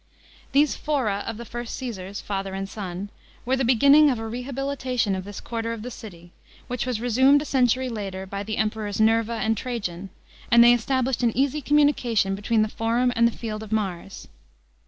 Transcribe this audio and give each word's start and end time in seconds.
These 0.51 0.75
fora 0.75 1.23
of 1.27 1.37
the 1.37 1.45
first 1.45 1.75
Caesars, 1.75 2.21
father 2.21 2.55
and 2.55 2.67
son, 2.67 3.09
were 3.45 3.55
the 3.55 3.63
beginning 3.63 4.09
of 4.09 4.17
a 4.17 4.27
rehabilitation 4.27 5.13
of 5.13 5.25
this 5.25 5.39
quarter 5.39 5.73
of 5.73 5.83
the 5.83 5.91
city, 5.91 6.31
wliich 6.71 6.87
was 6.87 6.99
resumed, 6.99 7.39
a 7.43 7.45
century 7.45 7.87
later, 7.87 8.25
by 8.25 8.41
the 8.41 8.57
Emperors 8.57 8.99
Nerva 8.99 9.33
and 9.33 9.55
Trajan; 9.55 10.09
and 10.49 10.63
they 10.63 10.71
144 10.71 10.71
ROME 10.71 10.71
UNDER 10.71 10.71
AUGUSTUS. 10.71 10.73
CHAP. 10.73 10.79
established 10.79 11.23
an 11.23 11.37
easy 11.37 11.61
communication 11.61 12.33
between 12.33 12.61
the 12.63 12.67
Forum 12.67 13.13
and 13.15 13.27
the 13.27 13.37
Field 13.37 13.61
of 13.61 13.71
Mars. 13.71 14.27